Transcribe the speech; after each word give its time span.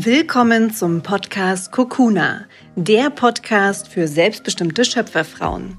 Willkommen 0.00 0.72
zum 0.72 1.02
Podcast 1.02 1.72
Kokuna, 1.72 2.44
der 2.76 3.10
Podcast 3.10 3.88
für 3.88 4.06
selbstbestimmte 4.06 4.84
Schöpferfrauen. 4.84 5.76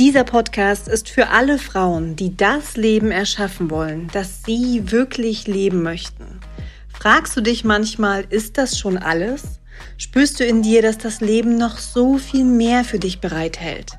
Dieser 0.00 0.24
Podcast 0.24 0.88
ist 0.88 1.08
für 1.08 1.28
alle 1.28 1.58
Frauen, 1.58 2.16
die 2.16 2.36
das 2.36 2.76
Leben 2.76 3.12
erschaffen 3.12 3.70
wollen, 3.70 4.10
das 4.12 4.42
sie 4.42 4.90
wirklich 4.90 5.46
leben 5.46 5.84
möchten. 5.84 6.40
Fragst 6.88 7.36
du 7.36 7.40
dich 7.40 7.62
manchmal, 7.62 8.24
ist 8.30 8.58
das 8.58 8.76
schon 8.76 8.98
alles? 8.98 9.60
Spürst 9.96 10.40
du 10.40 10.44
in 10.44 10.62
dir, 10.62 10.82
dass 10.82 10.98
das 10.98 11.20
Leben 11.20 11.56
noch 11.56 11.78
so 11.78 12.18
viel 12.18 12.44
mehr 12.44 12.82
für 12.82 12.98
dich 12.98 13.20
bereithält? 13.20 13.92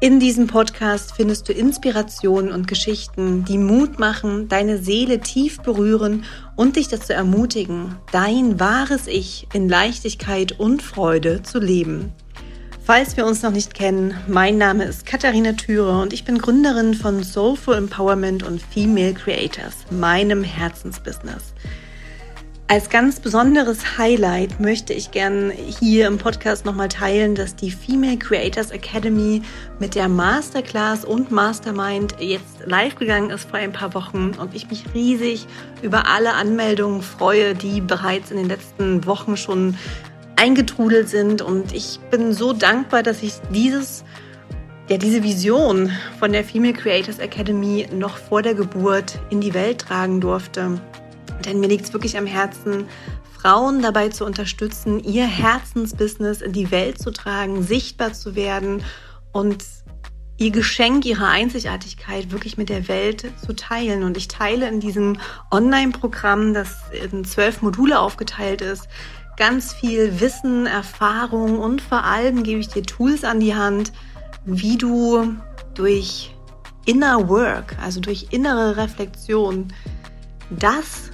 In 0.00 0.20
diesem 0.20 0.48
Podcast 0.48 1.14
findest 1.16 1.48
du 1.48 1.52
Inspirationen 1.52 2.52
und 2.52 2.66
Geschichten, 2.66 3.44
die 3.44 3.58
Mut 3.58 3.98
machen, 3.98 4.48
deine 4.48 4.78
Seele 4.78 5.20
tief 5.20 5.60
berühren 5.60 6.24
und 6.56 6.76
dich 6.76 6.88
dazu 6.88 7.12
ermutigen, 7.12 7.96
dein 8.12 8.60
wahres 8.60 9.06
Ich 9.06 9.46
in 9.54 9.68
Leichtigkeit 9.68 10.58
und 10.58 10.82
Freude 10.82 11.42
zu 11.42 11.58
leben. 11.58 12.12
Falls 12.84 13.16
wir 13.16 13.24
uns 13.24 13.42
noch 13.42 13.52
nicht 13.52 13.72
kennen, 13.72 14.14
mein 14.26 14.58
Name 14.58 14.84
ist 14.84 15.06
Katharina 15.06 15.52
Thüre 15.52 16.02
und 16.02 16.12
ich 16.12 16.24
bin 16.24 16.36
Gründerin 16.36 16.92
von 16.92 17.22
Soulful 17.22 17.76
Empowerment 17.76 18.42
und 18.42 18.60
Female 18.60 19.14
Creators, 19.14 19.86
meinem 19.90 20.44
Herzensbusiness. 20.44 21.54
Als 22.66 22.88
ganz 22.88 23.20
besonderes 23.20 23.98
Highlight 23.98 24.58
möchte 24.58 24.94
ich 24.94 25.10
gern 25.10 25.50
hier 25.50 26.06
im 26.06 26.16
Podcast 26.16 26.64
nochmal 26.64 26.88
teilen, 26.88 27.34
dass 27.34 27.54
die 27.54 27.70
Female 27.70 28.16
Creators 28.16 28.70
Academy 28.70 29.42
mit 29.80 29.94
der 29.94 30.08
Masterclass 30.08 31.04
und 31.04 31.30
Mastermind 31.30 32.14
jetzt 32.20 32.64
live 32.64 32.94
gegangen 32.94 33.28
ist 33.28 33.50
vor 33.50 33.58
ein 33.58 33.72
paar 33.72 33.92
Wochen 33.92 34.32
und 34.38 34.54
ich 34.54 34.70
mich 34.70 34.82
riesig 34.94 35.46
über 35.82 36.08
alle 36.08 36.32
Anmeldungen 36.32 37.02
freue, 37.02 37.54
die 37.54 37.82
bereits 37.82 38.30
in 38.30 38.38
den 38.38 38.48
letzten 38.48 39.04
Wochen 39.04 39.36
schon 39.36 39.76
eingetrudelt 40.36 41.10
sind 41.10 41.42
und 41.42 41.74
ich 41.74 42.00
bin 42.10 42.32
so 42.32 42.54
dankbar, 42.54 43.02
dass 43.02 43.22
ich 43.22 43.34
dieses 43.52 44.04
ja, 44.88 44.96
diese 44.96 45.22
Vision 45.22 45.90
von 46.18 46.32
der 46.32 46.44
Female 46.44 46.74
Creators 46.74 47.18
Academy 47.18 47.86
noch 47.92 48.16
vor 48.16 48.42
der 48.42 48.54
Geburt 48.54 49.18
in 49.30 49.40
die 49.40 49.54
Welt 49.54 49.80
tragen 49.80 50.20
durfte. 50.20 50.78
Denn 51.44 51.60
mir 51.60 51.68
liegt 51.68 51.84
es 51.86 51.92
wirklich 51.92 52.16
am 52.16 52.26
Herzen, 52.26 52.86
Frauen 53.38 53.82
dabei 53.82 54.08
zu 54.08 54.24
unterstützen, 54.24 55.02
ihr 55.04 55.26
Herzensbusiness 55.26 56.40
in 56.40 56.52
die 56.52 56.70
Welt 56.70 56.98
zu 56.98 57.10
tragen, 57.10 57.62
sichtbar 57.62 58.12
zu 58.12 58.34
werden 58.34 58.82
und 59.32 59.64
ihr 60.38 60.50
Geschenk, 60.50 61.04
ihre 61.04 61.26
Einzigartigkeit 61.26 62.30
wirklich 62.30 62.56
mit 62.56 62.68
der 62.68 62.88
Welt 62.88 63.26
zu 63.44 63.54
teilen. 63.54 64.02
Und 64.02 64.16
ich 64.16 64.28
teile 64.28 64.68
in 64.68 64.80
diesem 64.80 65.18
Online-Programm, 65.50 66.54
das 66.54 66.76
in 67.10 67.24
zwölf 67.24 67.62
Module 67.62 68.00
aufgeteilt 68.00 68.60
ist, 68.60 68.88
ganz 69.36 69.72
viel 69.72 70.20
Wissen, 70.20 70.66
Erfahrung 70.66 71.58
und 71.58 71.82
vor 71.82 72.04
allem 72.04 72.42
gebe 72.42 72.60
ich 72.60 72.68
dir 72.68 72.82
Tools 72.82 73.24
an 73.24 73.40
die 73.40 73.54
Hand, 73.54 73.92
wie 74.44 74.76
du 74.76 75.36
durch 75.74 76.34
Inner 76.86 77.28
Work, 77.28 77.76
also 77.82 78.00
durch 78.00 78.28
innere 78.30 78.76
Reflexion, 78.76 79.72
das 80.50 81.10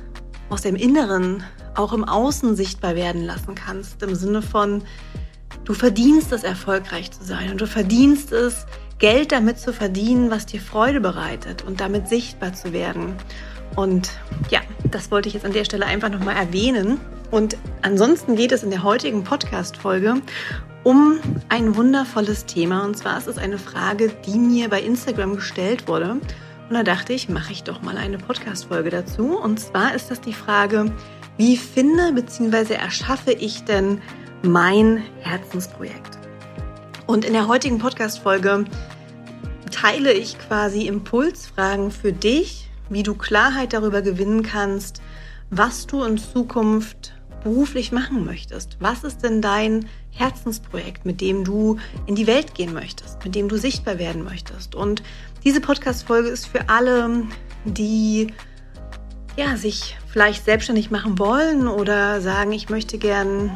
aus 0.51 0.63
dem 0.63 0.77
Inneren 0.77 1.45
auch 1.75 1.93
im 1.93 2.05
Außen 2.05 2.57
sichtbar 2.57 2.95
werden 2.95 3.25
lassen 3.25 3.55
kannst. 3.55 4.03
Im 4.03 4.15
Sinne 4.15 4.43
von, 4.43 4.83
du 5.65 5.73
verdienst 5.73 6.33
es, 6.33 6.45
erfolgreich 6.45 7.11
zu 7.11 7.25
sein 7.25 7.53
und 7.53 7.61
du 7.61 7.67
verdienst 7.67 8.33
es, 8.33 8.67
Geld 8.99 9.33
damit 9.33 9.59
zu 9.59 9.73
verdienen, 9.73 10.31
was 10.31 10.45
dir 10.45 10.61
Freude 10.61 11.01
bereitet 11.01 11.63
und 11.63 11.81
damit 11.81 12.09
sichtbar 12.09 12.53
zu 12.53 12.75
werden. 12.75 13.15
Und 13.75 14.11
ja, 14.51 14.61
das 14.91 15.11
wollte 15.11 15.29
ich 15.29 15.35
jetzt 15.35 15.47
an 15.47 15.55
der 15.55 15.65
Stelle 15.65 15.87
einfach 15.87 16.11
nochmal 16.11 16.37
erwähnen. 16.37 17.01
Und 17.31 17.57
ansonsten 17.81 18.37
geht 18.37 18.53
es 18.53 18.63
in 18.63 18.71
der 18.71 18.83
heutigen 18.83 19.25
Podcast-Folge 19.25 20.17
um 20.83 21.19
ein 21.49 21.77
wundervolles 21.77 22.47
Thema. 22.47 22.85
Und 22.85 22.97
zwar 22.97 23.17
ist 23.17 23.29
es 23.29 23.39
eine 23.39 23.59
Frage, 23.59 24.11
die 24.27 24.39
mir 24.39 24.69
bei 24.69 24.83
Instagram 24.83 25.37
gestellt 25.37 25.89
wurde. 25.89 26.17
Und 26.71 26.77
da 26.77 26.85
dachte 26.85 27.13
ich, 27.13 27.29
mache 27.29 27.51
ich 27.51 27.65
doch 27.65 27.83
mal 27.83 27.97
eine 27.97 28.17
Podcast-Folge 28.17 28.91
dazu. 28.91 29.37
Und 29.37 29.59
zwar 29.59 29.93
ist 29.93 30.09
das 30.09 30.21
die 30.21 30.33
Frage, 30.33 30.93
wie 31.37 31.57
finde 31.57 32.13
bzw. 32.13 32.75
erschaffe 32.75 33.33
ich 33.33 33.65
denn 33.65 34.01
mein 34.43 35.03
Herzensprojekt? 35.19 36.17
Und 37.09 37.25
in 37.25 37.33
der 37.33 37.49
heutigen 37.49 37.79
Podcast-Folge 37.79 38.67
teile 39.73 40.13
ich 40.13 40.39
quasi 40.39 40.87
Impulsfragen 40.87 41.91
für 41.91 42.13
dich, 42.13 42.71
wie 42.89 43.03
du 43.03 43.17
Klarheit 43.17 43.73
darüber 43.73 44.01
gewinnen 44.01 44.45
kannst, 44.45 45.03
was 45.51 45.89
du 45.89 46.05
in 46.05 46.19
Zukunft 46.19 47.15
beruflich 47.43 47.93
machen 47.93 48.25
möchtest. 48.25 48.77
Was 48.81 49.05
ist 49.05 49.23
denn 49.23 49.41
dein 49.41 49.87
Herzensprojekt, 50.11 51.05
mit 51.05 51.21
dem 51.21 51.45
du 51.45 51.79
in 52.07 52.15
die 52.15 52.27
Welt 52.27 52.55
gehen 52.55 52.73
möchtest, 52.73 53.25
mit 53.25 53.35
dem 53.35 53.49
du 53.49 53.57
sichtbar 53.57 53.99
werden 53.99 54.25
möchtest? 54.25 54.75
Und 54.75 55.03
diese 55.45 55.61
Podcast-Folge 55.61 56.29
ist 56.29 56.47
für 56.47 56.69
alle, 56.69 57.25
die 57.65 58.33
ja, 59.37 59.57
sich 59.57 59.97
vielleicht 60.09 60.45
selbstständig 60.45 60.91
machen 60.91 61.19
wollen 61.19 61.69
oder 61.69 62.21
sagen, 62.21 62.53
ich 62.53 62.69
möchte 62.69 62.99
gern 62.99 63.51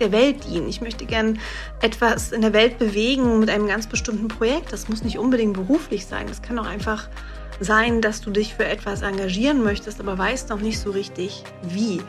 der 0.00 0.12
Welt 0.12 0.44
dienen. 0.48 0.68
Ich 0.68 0.80
möchte 0.80 1.06
gern 1.06 1.38
etwas 1.80 2.32
in 2.32 2.40
der 2.40 2.52
Welt 2.52 2.78
bewegen 2.78 3.38
mit 3.38 3.48
einem 3.48 3.68
ganz 3.68 3.86
bestimmten 3.86 4.28
Projekt. 4.28 4.72
Das 4.72 4.88
muss 4.88 5.04
nicht 5.04 5.18
unbedingt 5.18 5.54
beruflich 5.54 6.06
sein. 6.06 6.26
Das 6.26 6.42
kann 6.42 6.58
auch 6.58 6.66
einfach 6.66 7.08
sein, 7.60 8.00
dass 8.00 8.20
du 8.20 8.30
dich 8.30 8.54
für 8.54 8.64
etwas 8.64 9.02
engagieren 9.02 9.62
möchtest, 9.62 10.00
aber 10.00 10.18
weißt 10.18 10.48
noch 10.48 10.60
nicht 10.60 10.80
so 10.80 10.90
richtig 10.90 11.44
wie. 11.62 12.00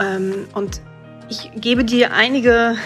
Ähm, 0.00 0.48
und 0.54 0.80
ich 1.28 1.50
gebe 1.54 1.84
dir 1.84 2.12
einige 2.12 2.76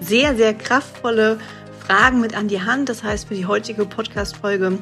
sehr, 0.00 0.34
sehr 0.34 0.54
kraftvolle 0.54 1.38
Fragen 1.86 2.20
mit 2.20 2.34
an 2.34 2.48
die 2.48 2.62
Hand. 2.62 2.88
Das 2.88 3.02
heißt, 3.02 3.28
für 3.28 3.34
die 3.34 3.46
heutige 3.46 3.84
Podcast-Folge 3.84 4.78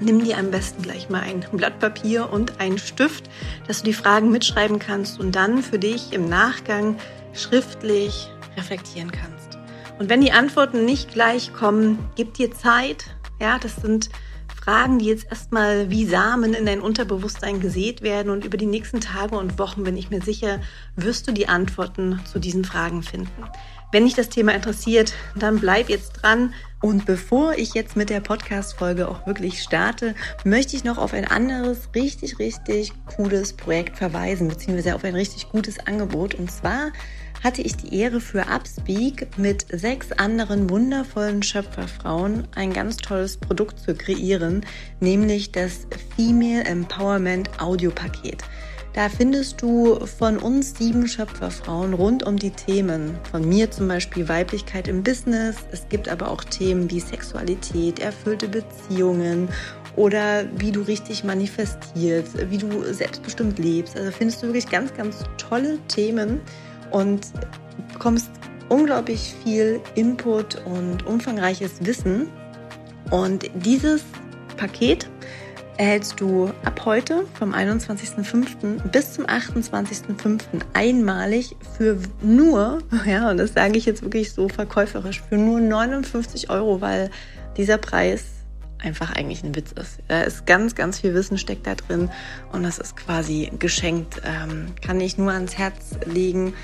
nimm 0.00 0.24
dir 0.24 0.38
am 0.38 0.50
besten 0.50 0.82
gleich 0.82 1.08
mal 1.08 1.22
ein 1.22 1.44
Blatt 1.52 1.78
Papier 1.78 2.30
und 2.30 2.60
einen 2.60 2.78
Stift, 2.78 3.28
dass 3.66 3.78
du 3.78 3.86
die 3.86 3.92
Fragen 3.92 4.30
mitschreiben 4.30 4.78
kannst 4.78 5.18
und 5.18 5.34
dann 5.34 5.62
für 5.62 5.78
dich 5.78 6.12
im 6.12 6.28
Nachgang 6.28 6.96
schriftlich 7.32 8.30
reflektieren 8.56 9.10
kannst. 9.10 9.58
Und 9.98 10.08
wenn 10.08 10.20
die 10.20 10.32
Antworten 10.32 10.84
nicht 10.84 11.12
gleich 11.12 11.52
kommen, 11.52 11.98
gib 12.16 12.34
dir 12.34 12.52
Zeit. 12.52 13.06
Ja, 13.40 13.58
das 13.58 13.76
sind 13.76 14.10
Fragen, 14.62 15.00
die 15.00 15.06
jetzt 15.06 15.26
erstmal 15.28 15.90
wie 15.90 16.06
Samen 16.06 16.54
in 16.54 16.66
dein 16.66 16.80
Unterbewusstsein 16.80 17.58
gesät 17.58 18.00
werden 18.00 18.30
und 18.30 18.44
über 18.44 18.56
die 18.56 18.66
nächsten 18.66 19.00
Tage 19.00 19.36
und 19.36 19.58
Wochen 19.58 19.82
bin 19.82 19.96
ich 19.96 20.10
mir 20.10 20.22
sicher, 20.22 20.60
wirst 20.94 21.26
du 21.26 21.32
die 21.32 21.48
Antworten 21.48 22.20
zu 22.30 22.38
diesen 22.38 22.64
Fragen 22.64 23.02
finden. 23.02 23.42
Wenn 23.90 24.04
dich 24.04 24.14
das 24.14 24.28
Thema 24.28 24.54
interessiert, 24.54 25.14
dann 25.34 25.58
bleib 25.58 25.88
jetzt 25.88 26.12
dran. 26.12 26.54
Und 26.80 27.06
bevor 27.06 27.54
ich 27.54 27.74
jetzt 27.74 27.96
mit 27.96 28.08
der 28.08 28.20
Podcast-Folge 28.20 29.08
auch 29.08 29.26
wirklich 29.26 29.62
starte, 29.62 30.14
möchte 30.44 30.76
ich 30.76 30.84
noch 30.84 30.98
auf 30.98 31.12
ein 31.12 31.26
anderes, 31.26 31.88
richtig, 31.94 32.38
richtig 32.38 32.92
cooles 33.16 33.54
Projekt 33.54 33.98
verweisen, 33.98 34.46
beziehungsweise 34.46 34.94
auf 34.94 35.02
ein 35.02 35.16
richtig 35.16 35.48
gutes 35.48 35.80
Angebot. 35.80 36.36
Und 36.36 36.52
zwar 36.52 36.92
hatte 37.42 37.62
ich 37.62 37.76
die 37.76 37.96
Ehre 37.96 38.20
für 38.20 38.46
Upspeak 38.48 39.26
mit 39.36 39.66
sechs 39.72 40.12
anderen 40.12 40.70
wundervollen 40.70 41.42
Schöpferfrauen 41.42 42.46
ein 42.54 42.72
ganz 42.72 42.98
tolles 42.98 43.36
Produkt 43.36 43.80
zu 43.80 43.94
kreieren, 43.94 44.64
nämlich 45.00 45.52
das 45.52 45.86
Female 46.16 46.64
Empowerment 46.64 47.50
Audiopaket. 47.60 48.42
Da 48.94 49.08
findest 49.08 49.62
du 49.62 50.04
von 50.04 50.36
uns 50.36 50.76
sieben 50.76 51.08
Schöpferfrauen 51.08 51.94
rund 51.94 52.24
um 52.24 52.38
die 52.38 52.50
Themen. 52.50 53.16
Von 53.30 53.48
mir 53.48 53.70
zum 53.70 53.88
Beispiel 53.88 54.28
Weiblichkeit 54.28 54.86
im 54.86 55.02
Business. 55.02 55.56
Es 55.72 55.88
gibt 55.88 56.10
aber 56.10 56.30
auch 56.30 56.44
Themen 56.44 56.90
wie 56.90 57.00
Sexualität, 57.00 58.00
erfüllte 58.00 58.48
Beziehungen 58.48 59.48
oder 59.96 60.44
wie 60.58 60.72
du 60.72 60.82
richtig 60.82 61.24
manifestierst, 61.24 62.50
wie 62.50 62.58
du 62.58 62.82
selbstbestimmt 62.92 63.58
lebst. 63.58 63.96
Also 63.96 64.10
findest 64.10 64.42
du 64.42 64.48
wirklich 64.48 64.68
ganz, 64.68 64.92
ganz 64.92 65.24
tolle 65.38 65.78
Themen 65.88 66.40
und 66.92 67.32
bekommst 67.92 68.30
unglaublich 68.68 69.34
viel 69.44 69.80
Input 69.94 70.62
und 70.64 71.06
umfangreiches 71.06 71.84
Wissen. 71.84 72.28
Und 73.10 73.50
dieses 73.54 74.02
Paket 74.56 75.08
erhältst 75.76 76.20
du 76.20 76.50
ab 76.64 76.82
heute 76.84 77.24
vom 77.34 77.54
21.05. 77.54 78.88
bis 78.90 79.14
zum 79.14 79.26
28.05. 79.26 80.40
einmalig 80.74 81.56
für 81.76 81.98
nur, 82.22 82.78
ja, 83.06 83.30
und 83.30 83.38
das 83.38 83.54
sage 83.54 83.76
ich 83.76 83.86
jetzt 83.86 84.02
wirklich 84.02 84.32
so 84.32 84.48
verkäuferisch, 84.48 85.22
für 85.28 85.36
nur 85.36 85.60
59 85.60 86.50
Euro, 86.50 86.80
weil 86.80 87.10
dieser 87.56 87.78
Preis 87.78 88.24
einfach 88.82 89.14
eigentlich 89.14 89.42
ein 89.42 89.54
Witz 89.54 89.72
ist. 89.72 89.98
Da 90.08 90.22
ist 90.22 90.46
ganz, 90.46 90.74
ganz 90.74 91.00
viel 91.00 91.14
Wissen 91.14 91.38
steckt 91.38 91.66
da 91.66 91.74
drin 91.74 92.10
und 92.52 92.62
das 92.62 92.78
ist 92.78 92.96
quasi 92.96 93.50
geschenkt. 93.58 94.22
Ähm, 94.24 94.74
kann 94.84 95.00
ich 95.00 95.18
nur 95.18 95.32
ans 95.32 95.56
Herz 95.56 95.96
legen. 96.04 96.54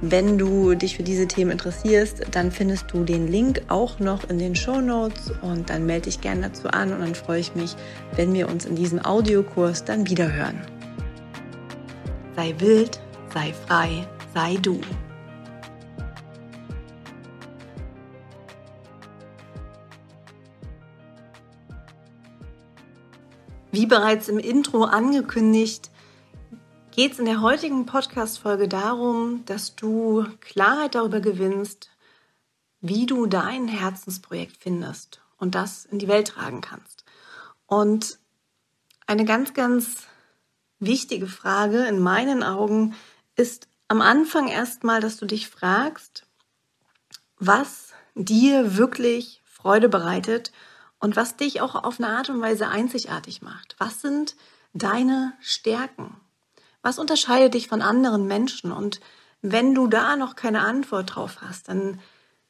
Wenn 0.00 0.38
du 0.38 0.74
dich 0.74 0.96
für 0.96 1.02
diese 1.02 1.26
Themen 1.26 1.52
interessierst, 1.52 2.26
dann 2.32 2.50
findest 2.50 2.86
du 2.92 3.04
den 3.04 3.28
Link 3.28 3.62
auch 3.68 4.00
noch 4.00 4.28
in 4.28 4.38
den 4.38 4.56
Show 4.56 4.80
Notes 4.80 5.32
und 5.40 5.70
dann 5.70 5.86
melde 5.86 6.06
dich 6.06 6.20
gerne 6.20 6.48
dazu 6.48 6.68
an 6.68 6.92
und 6.92 7.00
dann 7.00 7.14
freue 7.14 7.40
ich 7.40 7.54
mich, 7.54 7.76
wenn 8.16 8.34
wir 8.34 8.48
uns 8.48 8.64
in 8.64 8.74
diesem 8.74 9.04
Audiokurs 9.04 9.84
dann 9.84 10.08
wieder 10.08 10.32
hören. 10.32 10.60
Sei 12.36 12.54
wild, 12.58 13.00
sei 13.32 13.54
frei, 13.66 14.06
sei 14.34 14.56
du. 14.60 14.80
Wie 23.74 23.86
bereits 23.86 24.28
im 24.28 24.38
Intro 24.38 24.84
angekündigt, 24.84 25.90
geht 26.92 27.10
es 27.10 27.18
in 27.18 27.24
der 27.24 27.40
heutigen 27.40 27.86
Podcast-Folge 27.86 28.68
darum, 28.68 29.44
dass 29.46 29.74
du 29.74 30.28
Klarheit 30.38 30.94
darüber 30.94 31.18
gewinnst, 31.18 31.90
wie 32.80 33.04
du 33.04 33.26
dein 33.26 33.66
Herzensprojekt 33.66 34.58
findest 34.60 35.22
und 35.38 35.56
das 35.56 35.86
in 35.86 35.98
die 35.98 36.06
Welt 36.06 36.28
tragen 36.28 36.60
kannst. 36.60 37.04
Und 37.66 38.20
eine 39.08 39.24
ganz, 39.24 39.54
ganz 39.54 40.04
wichtige 40.78 41.26
Frage 41.26 41.84
in 41.86 41.98
meinen 41.98 42.44
Augen 42.44 42.94
ist 43.34 43.66
am 43.88 44.02
Anfang 44.02 44.46
erstmal, 44.46 45.00
dass 45.00 45.16
du 45.16 45.26
dich 45.26 45.48
fragst, 45.48 46.28
was 47.40 47.88
dir 48.14 48.76
wirklich 48.76 49.42
Freude 49.44 49.88
bereitet 49.88 50.52
und 51.04 51.16
was 51.16 51.36
dich 51.36 51.60
auch 51.60 51.74
auf 51.74 52.00
eine 52.00 52.08
Art 52.08 52.30
und 52.30 52.40
Weise 52.40 52.68
einzigartig 52.68 53.42
macht. 53.42 53.76
Was 53.78 54.00
sind 54.00 54.36
deine 54.72 55.34
Stärken? 55.38 56.16
Was 56.80 56.98
unterscheidet 56.98 57.52
dich 57.52 57.68
von 57.68 57.82
anderen 57.82 58.26
Menschen? 58.26 58.72
Und 58.72 59.00
wenn 59.42 59.74
du 59.74 59.86
da 59.86 60.16
noch 60.16 60.34
keine 60.34 60.60
Antwort 60.60 61.14
drauf 61.14 61.42
hast, 61.42 61.68
dann 61.68 62.00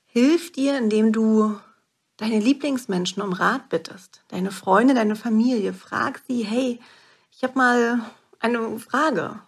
hilf 0.07 0.53
dir, 0.53 0.79
indem 0.79 1.13
du 1.13 1.59
deine 2.17 2.39
Lieblingsmenschen 2.39 3.21
um 3.25 3.33
Rat 3.33 3.71
bittest, 3.71 4.23
deine 4.29 4.53
Freunde, 4.53 4.95
deine 4.95 5.17
Familie, 5.17 5.73
frag 5.75 6.23
sie, 6.29 6.45
hey, 6.45 6.79
ich 7.33 7.43
habe 7.43 7.59
mal 7.59 8.01
eine 8.39 8.79
Frage. 8.79 9.41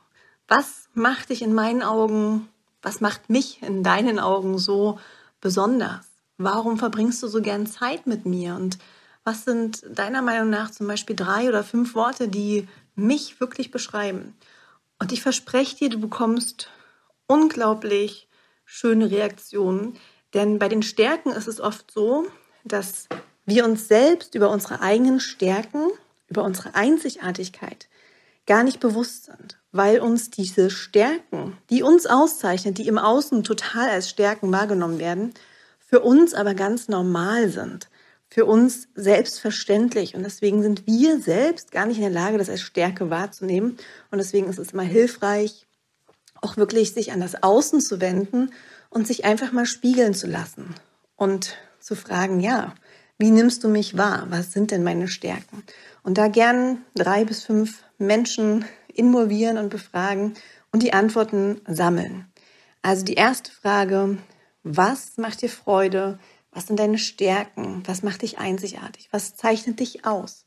Was 0.49 0.89
macht 0.95 1.31
dich 1.31 1.43
in 1.43 1.55
meinen 1.55 1.85
Augen, 1.85 2.49
was 2.83 3.01
macht 3.01 3.31
mich 3.31 3.63
in 3.63 3.85
deinen 3.85 4.19
Augen 4.19 4.59
so 4.59 4.99
besonders? 5.41 6.09
Warum 6.39 6.77
verbringst 6.77 7.23
du 7.23 7.29
so 7.29 7.41
gern 7.41 7.69
Zeit 7.69 8.09
mit 8.09 8.27
mir? 8.27 8.57
Und 8.57 8.79
was 9.27 9.45
sind 9.45 9.83
deiner 9.91 10.23
Meinung 10.23 10.51
nach 10.51 10.71
zum 10.71 10.87
Beispiel 10.87 11.17
drei 11.17 11.49
oder 11.49 11.65
fünf 11.65 11.97
Worte, 11.97 12.29
die 12.29 12.69
mich 12.95 13.41
wirklich 13.41 13.73
beschreiben? 13.73 14.37
Und 15.01 15.11
ich 15.11 15.21
verspreche 15.21 15.77
dir, 15.77 15.89
du 15.91 15.99
bekommst 15.99 16.71
unglaublich 17.27 18.29
schöne 18.65 19.11
Reaktionen, 19.11 19.99
denn 20.33 20.61
bei 20.61 20.69
den 20.69 20.85
Stärken 20.85 21.31
ist 21.31 21.49
es 21.49 21.61
oft 21.61 21.91
so, 21.91 22.29
dass 22.63 23.09
wir 23.47 23.65
uns 23.65 23.89
selbst 23.89 24.37
über 24.37 24.49
unsere 24.49 24.81
eigenen 24.81 25.19
Stärken, 25.19 25.89
über 26.29 26.45
unsere 26.45 26.77
Einzigartigkeit 26.77 27.89
gar 28.47 28.63
nicht 28.63 28.79
bewusst 28.79 29.25
sind, 29.25 29.59
weil 29.73 29.99
uns 29.99 30.31
diese 30.31 30.71
Stärken, 30.71 31.59
die 31.69 31.83
uns 31.83 32.07
auszeichnen, 32.07 32.75
die 32.75 32.87
im 32.87 32.99
Außen 32.99 33.43
total 33.43 33.89
als 33.89 34.09
Stärken 34.09 34.53
wahrgenommen 34.53 35.01
werden, 35.01 35.35
für 35.81 35.99
uns 35.99 36.33
aber 36.33 36.55
ganz 36.55 36.87
normal 36.87 37.49
sind, 37.49 37.89
für 38.37 38.45
uns 38.45 38.89
selbstverständlich. 38.95 40.15
Und 40.15 40.23
deswegen 40.23 40.61
sind 40.61 40.87
wir 40.87 41.19
selbst 41.23 41.73
gar 41.73 41.87
nicht 41.87 41.97
in 41.97 42.03
der 42.03 42.11
Lage, 42.11 42.37
das 42.37 42.51
als 42.51 42.61
Stärke 42.61 43.09
wahrzunehmen. 43.09 43.79
Und 44.11 44.19
deswegen 44.19 44.51
ist 44.51 44.59
es 44.59 44.75
immer 44.75 44.83
hilfreich, 44.83 45.67
auch 46.43 46.59
wirklich 46.59 46.93
sich 46.93 47.13
an 47.13 47.21
das 47.21 47.43
Außen 47.43 47.81
zu 47.81 47.99
wenden 47.99 48.53
und 48.91 49.07
sich 49.07 49.25
einfach 49.25 49.53
mal 49.53 49.65
spiegeln 49.65 50.13
zu 50.13 50.27
lassen 50.27 50.75
und 51.17 51.57
zu 51.81 51.95
fragen, 51.95 52.41
ja, 52.41 52.75
wie 53.17 53.31
nimmst 53.31 53.65
du 53.65 53.69
mich 53.69 53.97
wahr? 53.97 54.27
Was 54.29 54.53
sind 54.53 54.71
denn 54.71 54.85
meine 54.85 55.09
Stärken? 55.09 55.63
Und 56.03 56.19
da 56.19 56.29
gern 56.29 56.85
drei 56.95 57.25
bis 57.25 57.43
fünf 57.43 57.85
Menschen 57.97 58.67
involvieren 58.93 59.57
und 59.57 59.71
befragen 59.71 60.35
und 60.73 60.83
die 60.83 60.93
Antworten 60.93 61.63
sammeln. 61.67 62.27
Also 62.83 63.03
die 63.03 63.15
erste 63.15 63.51
Frage, 63.51 64.19
was 64.63 65.17
macht 65.17 65.41
dir 65.41 65.49
Freude? 65.49 66.19
Was 66.57 66.69
sind 66.69 66.79
deine 66.79 66.97
Stärken? 66.97 67.83
Was 67.85 68.03
macht 68.03 68.23
dich 68.23 68.39
einzigartig? 68.39 69.09
Was 69.11 69.37
zeichnet 69.37 69.79
dich 69.79 70.07
aus? 70.07 70.47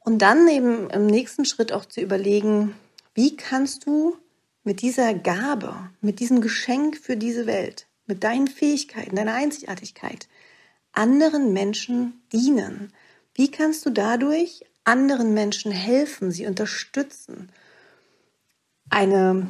Und 0.00 0.18
dann 0.18 0.48
eben 0.48 0.90
im 0.90 1.06
nächsten 1.06 1.44
Schritt 1.44 1.70
auch 1.70 1.84
zu 1.84 2.00
überlegen, 2.00 2.74
wie 3.14 3.36
kannst 3.36 3.86
du 3.86 4.16
mit 4.64 4.82
dieser 4.82 5.14
Gabe, 5.14 5.90
mit 6.00 6.18
diesem 6.18 6.40
Geschenk 6.40 6.96
für 6.96 7.16
diese 7.16 7.46
Welt, 7.46 7.86
mit 8.06 8.24
deinen 8.24 8.48
Fähigkeiten, 8.48 9.14
deiner 9.14 9.34
Einzigartigkeit 9.34 10.26
anderen 10.92 11.52
Menschen 11.52 12.20
dienen? 12.32 12.92
Wie 13.32 13.48
kannst 13.48 13.86
du 13.86 13.90
dadurch 13.90 14.64
anderen 14.82 15.34
Menschen 15.34 15.70
helfen, 15.70 16.32
sie 16.32 16.46
unterstützen? 16.46 17.52
Eine 18.90 19.46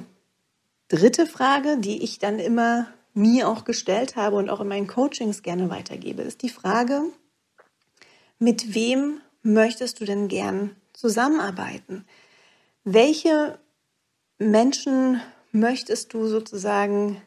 dritte 0.88 1.26
Frage, 1.26 1.78
die 1.78 2.02
ich 2.02 2.18
dann 2.18 2.38
immer 2.38 2.88
mir 3.18 3.48
auch 3.48 3.64
gestellt 3.64 4.16
habe 4.16 4.36
und 4.36 4.48
auch 4.48 4.60
in 4.60 4.68
meinen 4.68 4.86
Coachings 4.86 5.42
gerne 5.42 5.68
weitergebe, 5.70 6.22
ist 6.22 6.42
die 6.42 6.48
Frage, 6.48 7.02
mit 8.38 8.74
wem 8.74 9.20
möchtest 9.42 10.00
du 10.00 10.04
denn 10.04 10.28
gern 10.28 10.76
zusammenarbeiten? 10.92 12.06
Welche 12.84 13.58
Menschen 14.38 15.20
möchtest 15.52 16.14
du 16.14 16.26
sozusagen 16.26 17.20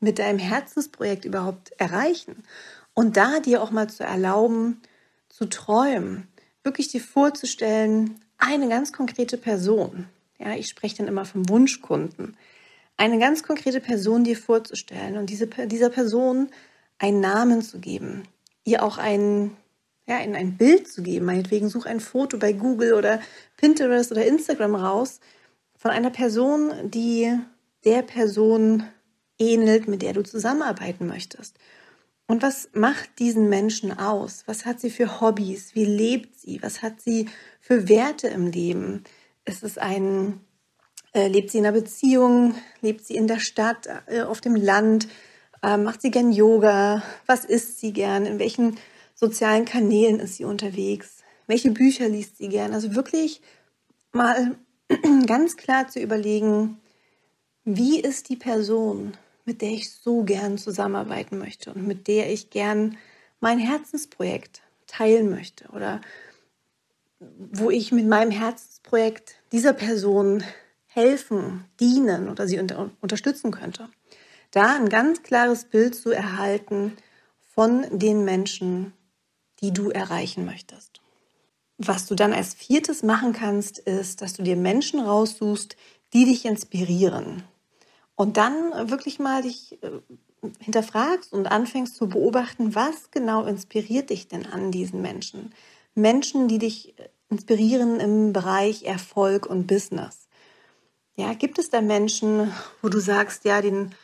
mit 0.00 0.18
deinem 0.18 0.38
Herzensprojekt 0.38 1.24
überhaupt 1.24 1.72
erreichen? 1.78 2.44
Und 2.94 3.16
da 3.16 3.40
dir 3.40 3.62
auch 3.62 3.70
mal 3.70 3.88
zu 3.88 4.04
erlauben, 4.04 4.82
zu 5.28 5.46
träumen, 5.46 6.28
wirklich 6.62 6.88
dir 6.88 7.00
vorzustellen, 7.00 8.20
eine 8.36 8.68
ganz 8.68 8.92
konkrete 8.92 9.38
Person. 9.38 10.06
Ja, 10.38 10.54
ich 10.54 10.68
spreche 10.68 10.96
dann 10.98 11.08
immer 11.08 11.24
vom 11.24 11.48
Wunschkunden. 11.48 12.36
Eine 12.98 13.18
ganz 13.18 13.42
konkrete 13.42 13.80
Person 13.80 14.24
dir 14.24 14.36
vorzustellen 14.36 15.16
und 15.16 15.30
diese, 15.30 15.46
dieser 15.46 15.88
Person 15.88 16.48
einen 16.98 17.20
Namen 17.20 17.62
zu 17.62 17.78
geben, 17.78 18.24
ihr 18.64 18.82
auch 18.82 18.98
ein, 18.98 19.56
ja, 20.06 20.16
ein, 20.16 20.34
ein 20.34 20.56
Bild 20.56 20.88
zu 20.88 21.02
geben. 21.02 21.24
Meinetwegen 21.24 21.68
such 21.68 21.86
ein 21.86 22.00
Foto 22.00 22.38
bei 22.38 22.52
Google 22.52 22.94
oder 22.94 23.20
Pinterest 23.56 24.10
oder 24.12 24.26
Instagram 24.26 24.74
raus 24.74 25.20
von 25.76 25.92
einer 25.92 26.10
Person, 26.10 26.90
die 26.90 27.32
der 27.84 28.02
Person 28.02 28.82
ähnelt, 29.38 29.86
mit 29.86 30.02
der 30.02 30.12
du 30.12 30.22
zusammenarbeiten 30.22 31.06
möchtest. 31.06 31.56
Und 32.26 32.42
was 32.42 32.68
macht 32.74 33.20
diesen 33.20 33.48
Menschen 33.48 33.96
aus? 33.96 34.42
Was 34.46 34.66
hat 34.66 34.80
sie 34.80 34.90
für 34.90 35.20
Hobbys? 35.20 35.74
Wie 35.74 35.86
lebt 35.86 36.38
sie? 36.38 36.60
Was 36.62 36.82
hat 36.82 37.00
sie 37.00 37.28
für 37.60 37.88
Werte 37.88 38.28
im 38.28 38.48
Leben? 38.48 39.04
Ist 39.44 39.62
es 39.62 39.78
ein, 39.78 40.40
lebt 41.26 41.50
sie 41.50 41.58
in 41.58 41.66
einer 41.66 41.78
Beziehung? 41.78 42.54
Lebt 42.80 43.04
sie 43.04 43.16
in 43.16 43.26
der 43.26 43.40
Stadt, 43.40 43.88
äh, 44.06 44.22
auf 44.22 44.40
dem 44.40 44.54
Land? 44.54 45.08
Äh, 45.62 45.76
macht 45.76 46.00
sie 46.00 46.10
gern 46.10 46.32
Yoga? 46.32 47.02
Was 47.26 47.44
isst 47.44 47.80
sie 47.80 47.92
gern? 47.92 48.26
In 48.26 48.38
welchen 48.38 48.78
sozialen 49.14 49.64
Kanälen 49.64 50.20
ist 50.20 50.36
sie 50.36 50.44
unterwegs? 50.44 51.24
Welche 51.46 51.70
Bücher 51.70 52.08
liest 52.08 52.38
sie 52.38 52.48
gern? 52.48 52.72
Also 52.72 52.94
wirklich 52.94 53.42
mal 54.12 54.56
ganz 55.26 55.56
klar 55.56 55.88
zu 55.88 55.98
überlegen, 55.98 56.78
wie 57.64 58.00
ist 58.00 58.28
die 58.28 58.36
Person? 58.36 59.14
mit 59.48 59.62
der 59.62 59.70
ich 59.70 59.90
so 59.90 60.24
gern 60.24 60.58
zusammenarbeiten 60.58 61.38
möchte 61.38 61.72
und 61.72 61.86
mit 61.86 62.06
der 62.06 62.30
ich 62.30 62.50
gern 62.50 62.98
mein 63.40 63.58
Herzensprojekt 63.58 64.60
teilen 64.86 65.30
möchte 65.30 65.68
oder 65.70 66.02
wo 67.18 67.70
ich 67.70 67.90
mit 67.90 68.06
meinem 68.06 68.30
Herzensprojekt 68.30 69.36
dieser 69.50 69.72
Person 69.72 70.44
helfen, 70.88 71.64
dienen 71.80 72.28
oder 72.28 72.48
sie 72.48 72.58
unter 72.58 72.90
unterstützen 73.00 73.50
könnte. 73.50 73.88
Da 74.50 74.74
ein 74.74 74.88
ganz 74.88 75.22
klares 75.22 75.64
Bild 75.64 75.94
zu 75.94 76.10
erhalten 76.10 76.96
von 77.54 77.86
den 77.90 78.24
Menschen, 78.24 78.92
die 79.60 79.72
du 79.72 79.90
erreichen 79.90 80.44
möchtest. 80.44 81.00
Was 81.76 82.06
du 82.06 82.14
dann 82.14 82.32
als 82.32 82.54
viertes 82.54 83.02
machen 83.02 83.32
kannst, 83.32 83.78
ist, 83.78 84.22
dass 84.22 84.32
du 84.32 84.42
dir 84.42 84.56
Menschen 84.56 85.00
raussuchst, 85.00 85.76
die 86.12 86.24
dich 86.24 86.44
inspirieren, 86.44 87.44
und 88.18 88.36
dann 88.36 88.90
wirklich 88.90 89.20
mal 89.20 89.42
dich 89.42 89.80
äh, 89.80 89.90
hinterfragst 90.58 91.32
und 91.32 91.46
anfängst 91.46 91.94
zu 91.94 92.08
beobachten, 92.08 92.74
was 92.74 93.12
genau 93.12 93.44
inspiriert 93.44 94.10
dich 94.10 94.26
denn 94.26 94.44
an 94.44 94.72
diesen 94.72 95.00
Menschen? 95.00 95.54
Menschen, 95.94 96.48
die 96.48 96.58
dich 96.58 96.98
äh, 96.98 97.10
inspirieren 97.30 98.00
im 98.00 98.32
Bereich 98.32 98.82
Erfolg 98.82 99.46
und 99.46 99.68
Business. 99.68 100.27
Ja, 101.18 101.34
gibt 101.34 101.58
es 101.58 101.68
da 101.68 101.80
Menschen, 101.80 102.52
wo 102.80 102.88
du 102.88 103.00
sagst, 103.00 103.44
ja, 103.44 103.60
den, 103.60 103.94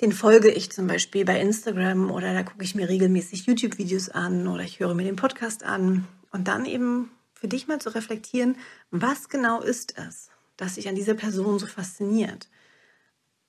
den 0.00 0.12
folge 0.12 0.50
ich 0.50 0.72
zum 0.72 0.86
Beispiel 0.86 1.24
bei 1.24 1.40
Instagram 1.40 2.10
oder 2.10 2.32
da 2.32 2.42
gucke 2.42 2.64
ich 2.64 2.74
mir 2.74 2.88
regelmäßig 2.88 3.46
YouTube-Videos 3.46 4.08
an 4.08 4.48
oder 4.48 4.62
ich 4.62 4.80
höre 4.80 4.94
mir 4.94 5.04
den 5.04 5.16
Podcast 5.16 5.62
an 5.62 6.08
und 6.32 6.48
dann 6.48 6.64
eben 6.64 7.10
für 7.34 7.48
dich 7.48 7.68
mal 7.68 7.80
zu 7.80 7.94
reflektieren, 7.94 8.56
was 8.90 9.28
genau 9.28 9.60
ist 9.60 9.98
es, 9.98 10.30
das 10.56 10.76
sich 10.76 10.88
an 10.88 10.94
dieser 10.94 11.14
Person 11.14 11.58
so 11.58 11.66
fasziniert? 11.66 12.48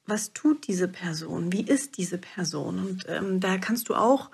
was 0.10 0.34
tut 0.34 0.68
diese 0.68 0.88
Person, 0.88 1.52
wie 1.52 1.62
ist 1.62 1.98
diese 1.98 2.18
Person. 2.18 2.80
Und 2.80 3.06
ähm, 3.08 3.40
da 3.40 3.58
kannst 3.58 3.90
du 3.90 3.96
auch 3.96 4.30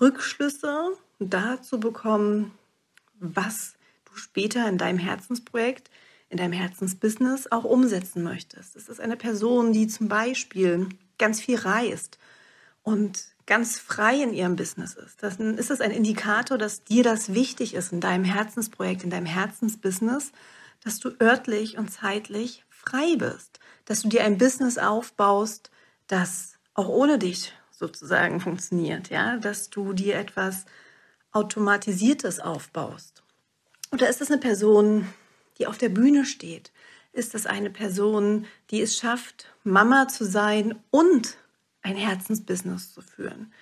Rückschlüsse 0.00 0.92
dazu 1.18 1.80
bekommen, 1.80 2.52
was 3.18 3.74
du 4.04 4.16
später 4.16 4.68
in 4.68 4.78
deinem 4.78 4.98
Herzensprojekt, 4.98 5.90
in 6.30 6.38
deinem 6.38 6.52
Herzensbusiness 6.52 7.50
auch 7.50 7.64
umsetzen 7.64 8.22
möchtest. 8.22 8.76
Es 8.76 8.88
ist 8.88 9.00
eine 9.00 9.16
Person, 9.16 9.72
die 9.72 9.86
zum 9.86 10.08
Beispiel 10.08 10.88
ganz 11.18 11.40
viel 11.40 11.58
reist 11.58 12.18
und 12.82 13.24
ganz 13.46 13.78
frei 13.78 14.22
in 14.22 14.34
ihrem 14.34 14.56
Business 14.56 14.94
ist, 14.94 15.22
dann 15.22 15.56
ist 15.56 15.70
es 15.70 15.80
ein 15.80 15.90
Indikator, 15.90 16.58
dass 16.58 16.84
dir 16.84 17.02
das 17.02 17.32
wichtig 17.32 17.74
ist 17.74 17.92
in 17.92 18.00
deinem 18.00 18.24
Herzensprojekt, 18.24 19.04
in 19.04 19.10
deinem 19.10 19.26
Herzensbusiness, 19.26 20.32
dass 20.84 21.00
du 21.00 21.10
örtlich 21.20 21.78
und 21.78 21.90
zeitlich 21.90 22.64
frei 22.68 23.16
bist, 23.16 23.58
dass 23.86 24.02
du 24.02 24.08
dir 24.08 24.22
ein 24.24 24.36
Business 24.36 24.76
aufbaust, 24.76 25.70
das 26.08 26.58
auch 26.74 26.88
ohne 26.88 27.18
dich 27.18 27.54
sozusagen 27.70 28.40
funktioniert, 28.40 29.08
ja, 29.08 29.38
dass 29.38 29.70
du 29.70 29.94
dir 29.94 30.16
etwas 30.16 30.66
automatisiertes 31.32 32.40
aufbaust. 32.40 33.22
Oder 33.92 34.08
ist 34.08 34.20
es 34.20 34.30
eine 34.30 34.40
Person, 34.40 35.06
die 35.58 35.66
auf 35.66 35.78
der 35.78 35.88
Bühne 35.88 36.24
steht? 36.24 36.72
Ist 37.12 37.34
es 37.34 37.46
eine 37.46 37.70
Person, 37.70 38.46
die 38.70 38.80
es 38.80 38.96
schafft, 38.96 39.52
Mama 39.64 40.08
zu 40.08 40.24
sein 40.24 40.78
und 40.90 41.36
ein 41.82 41.96
Herzensbusiness 41.96 42.92
zu 42.92 43.00
führen. 43.00 43.52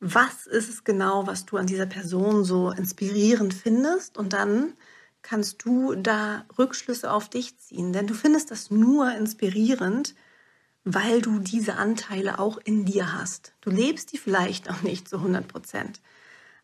Was 0.00 0.46
ist 0.46 0.68
es 0.68 0.84
genau, 0.84 1.26
was 1.26 1.46
du 1.46 1.56
an 1.56 1.66
dieser 1.66 1.86
Person 1.86 2.44
so 2.44 2.70
inspirierend 2.70 3.54
findest? 3.54 4.18
Und 4.18 4.32
dann 4.32 4.74
kannst 5.22 5.64
du 5.64 5.94
da 5.94 6.44
Rückschlüsse 6.58 7.10
auf 7.10 7.30
dich 7.30 7.56
ziehen. 7.58 7.92
Denn 7.92 8.06
du 8.06 8.14
findest 8.14 8.50
das 8.50 8.70
nur 8.70 9.12
inspirierend, 9.12 10.14
weil 10.84 11.22
du 11.22 11.38
diese 11.38 11.76
Anteile 11.76 12.38
auch 12.38 12.58
in 12.58 12.84
dir 12.84 13.14
hast. 13.14 13.54
Du 13.62 13.70
lebst 13.70 14.12
die 14.12 14.18
vielleicht 14.18 14.68
auch 14.68 14.82
nicht 14.82 15.08
zu 15.08 15.16
100 15.16 15.48
Prozent. 15.48 16.02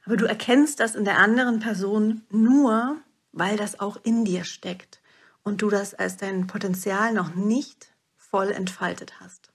Aber 0.05 0.17
du 0.17 0.27
erkennst 0.27 0.81
das 0.81 0.95
in 0.95 1.05
der 1.05 1.19
anderen 1.19 1.61
Person 1.61 2.23
nur, 2.31 2.99
weil 3.33 3.57
das 3.57 3.81
auch 3.81 3.99
in 4.03 4.25
dir 4.25 4.45
steckt 4.45 5.01
und 5.43 5.63
du 5.63 5.71
das 5.71 5.95
als 5.95 6.17
dein 6.17 6.47
Potenzial 6.47 7.13
noch 7.13 7.35
nicht 7.35 7.93
voll 8.17 8.51
entfaltet 8.51 9.21
hast. 9.21 9.51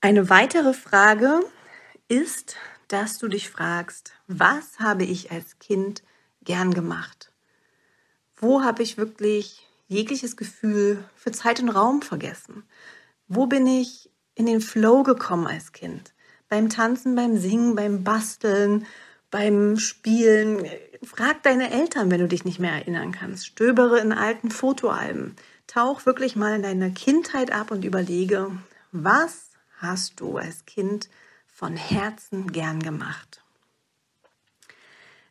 Eine 0.00 0.30
weitere 0.30 0.74
Frage 0.74 1.40
ist, 2.08 2.56
dass 2.88 3.18
du 3.18 3.28
dich 3.28 3.48
fragst, 3.48 4.12
was 4.26 4.78
habe 4.78 5.04
ich 5.04 5.30
als 5.30 5.58
Kind 5.58 6.02
gern 6.42 6.74
gemacht? 6.74 7.32
Wo 8.36 8.62
habe 8.62 8.82
ich 8.82 8.98
wirklich 8.98 9.66
jegliches 9.86 10.36
Gefühl 10.36 11.04
für 11.14 11.32
Zeit 11.32 11.60
und 11.60 11.68
Raum 11.68 12.02
vergessen? 12.02 12.64
Wo 13.28 13.46
bin 13.46 13.66
ich 13.66 14.10
in 14.34 14.46
den 14.46 14.60
Flow 14.60 15.04
gekommen 15.04 15.46
als 15.46 15.72
Kind? 15.72 16.12
Beim 16.48 16.68
Tanzen, 16.68 17.14
beim 17.14 17.38
Singen, 17.38 17.74
beim 17.74 18.04
Basteln, 18.04 18.86
beim 19.30 19.78
Spielen. 19.78 20.66
Frag 21.04 21.42
deine 21.42 21.70
Eltern, 21.72 22.10
wenn 22.10 22.20
du 22.20 22.28
dich 22.28 22.44
nicht 22.44 22.58
mehr 22.58 22.72
erinnern 22.72 23.12
kannst. 23.12 23.46
Stöbere 23.46 23.98
in 23.98 24.12
alten 24.12 24.50
Fotoalben. 24.50 25.36
Tauch 25.66 26.06
wirklich 26.06 26.36
mal 26.36 26.54
in 26.54 26.62
deine 26.62 26.92
Kindheit 26.92 27.50
ab 27.52 27.70
und 27.70 27.84
überlege, 27.84 28.50
was 28.92 29.50
hast 29.78 30.20
du 30.20 30.36
als 30.36 30.64
Kind 30.64 31.08
von 31.46 31.76
Herzen 31.76 32.52
gern 32.52 32.80
gemacht? 32.80 33.42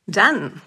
Dann 0.07 0.61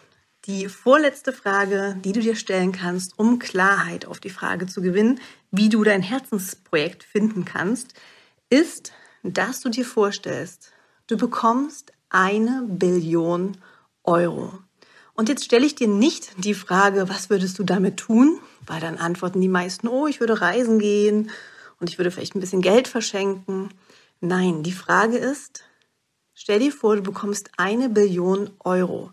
die 0.47 0.69
vorletzte 0.69 1.33
Frage, 1.33 1.97
die 2.05 2.13
du 2.13 2.21
dir 2.21 2.37
stellen 2.37 2.73
kannst, 2.73 3.19
um 3.19 3.39
Klarheit 3.39 4.07
auf 4.07 4.21
die 4.21 4.31
Frage 4.31 4.67
zu 4.67 4.83
gewinnen, 4.83 5.21
wie 5.51 5.69
du 5.69 5.85
dein 5.85 6.03
Herzensprojekt 6.03 7.03
finden 7.03 7.45
kannst, 7.45 7.95
ist, 8.51 8.93
dass 9.23 9.61
du 9.61 9.71
dir 9.71 9.85
vorstellst, 9.85 10.73
du 11.07 11.17
bekommst 11.17 11.93
eine 12.11 12.63
Billion 12.69 13.57
Euro. 14.03 14.59
Und 15.15 15.29
jetzt 15.29 15.45
stelle 15.45 15.65
ich 15.65 15.77
dir 15.77 15.89
nicht 15.89 16.33
die 16.45 16.55
Frage, 16.55 17.09
was 17.09 17.31
würdest 17.31 17.59
du 17.59 17.65
damit 17.65 17.97
tun? 17.99 18.41
Weil 18.67 18.81
dann 18.81 18.99
antworten 18.99 19.41
die 19.41 19.49
meisten, 19.49 19.89
oh, 19.89 20.07
ich 20.07 20.21
würde 20.21 20.41
reisen 20.41 20.79
gehen 20.79 21.31
und 21.79 21.89
ich 21.89 21.99
würde 21.99 22.11
vielleicht 22.11 22.35
ein 22.35 22.41
bisschen 22.41 22.63
Geld 22.63 22.89
verschenken. 22.89 23.71
Nein, 24.21 24.63
die 24.63 24.73
Frage 24.73 25.17
ist, 25.17 25.65
stell 26.35 26.59
dir 26.59 26.73
vor, 26.73 26.97
du 26.97 27.03
bekommst 27.03 27.51
eine 27.57 27.89
Billion 27.89 28.51
Euro 28.61 29.13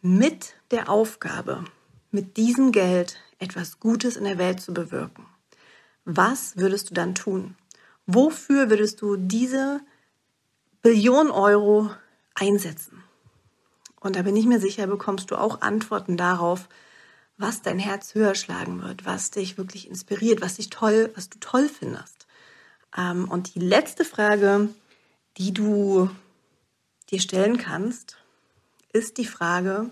mit 0.00 0.54
der 0.70 0.88
Aufgabe, 0.88 1.64
mit 2.10 2.36
diesem 2.36 2.72
Geld 2.72 3.16
etwas 3.38 3.80
Gutes 3.80 4.16
in 4.16 4.24
der 4.24 4.38
Welt 4.38 4.60
zu 4.60 4.72
bewirken. 4.72 5.26
Was 6.04 6.56
würdest 6.56 6.90
du 6.90 6.94
dann 6.94 7.14
tun? 7.14 7.56
Wofür 8.06 8.70
würdest 8.70 9.02
du 9.02 9.16
diese 9.16 9.80
Billion 10.80 11.30
Euro 11.30 11.90
einsetzen? 12.34 12.97
Und 14.00 14.16
da 14.16 14.22
bin 14.22 14.36
ich 14.36 14.46
mir 14.46 14.60
sicher, 14.60 14.86
bekommst 14.86 15.30
du 15.30 15.36
auch 15.36 15.60
Antworten 15.60 16.16
darauf, 16.16 16.68
was 17.36 17.62
dein 17.62 17.78
Herz 17.78 18.14
höher 18.14 18.34
schlagen 18.34 18.82
wird, 18.82 19.06
was 19.06 19.30
dich 19.30 19.58
wirklich 19.58 19.88
inspiriert, 19.88 20.40
was 20.40 20.56
dich 20.56 20.70
toll, 20.70 21.12
was 21.14 21.30
du 21.30 21.38
toll 21.38 21.68
findest. 21.68 22.26
Ähm, 22.96 23.28
und 23.28 23.54
die 23.54 23.60
letzte 23.60 24.04
Frage, 24.04 24.68
die 25.36 25.54
du 25.54 26.10
dir 27.10 27.20
stellen 27.20 27.58
kannst, 27.58 28.16
ist 28.92 29.18
die 29.18 29.26
Frage, 29.26 29.90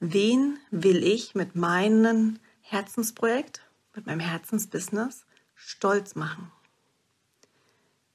wen 0.00 0.58
will 0.70 1.04
ich 1.04 1.34
mit 1.34 1.54
meinem 1.54 2.38
Herzensprojekt, 2.62 3.62
mit 3.94 4.06
meinem 4.06 4.20
Herzensbusiness 4.20 5.24
stolz 5.54 6.14
machen? 6.16 6.50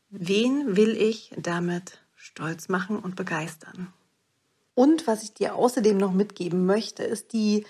Wen 0.10 0.76
will 0.76 0.98
ich 0.98 1.32
damit 1.38 2.00
stolz 2.16 2.68
machen 2.68 3.00
und 3.00 3.16
begeistern? 3.16 3.94
Und 4.74 5.08
was 5.08 5.24
ich 5.24 5.34
dir 5.34 5.56
außerdem 5.56 5.98
noch 5.98 6.14
mitgeben 6.14 6.66
möchte, 6.66 7.04
ist 7.04 7.34
die 7.34 7.66